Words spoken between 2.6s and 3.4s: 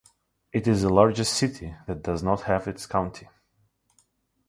its county.